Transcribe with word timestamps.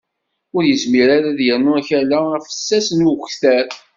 Ur 0.55 0.63
yezmir 0.65 1.07
ara 1.15 1.27
ad 1.31 1.39
yernu 1.47 1.71
akala 1.79 2.19
afessas 2.37 2.87
n 2.93 2.99
ukter. 3.13 3.67